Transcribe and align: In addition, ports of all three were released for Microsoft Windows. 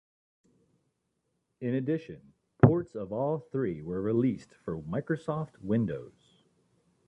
In 1.59 1.75
addition, 1.75 2.33
ports 2.63 2.95
of 2.95 3.13
all 3.13 3.37
three 3.37 3.83
were 3.83 4.01
released 4.01 4.55
for 4.55 4.81
Microsoft 4.81 5.59
Windows. 5.61 6.41